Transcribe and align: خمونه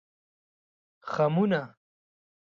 خمونه 1.11 1.75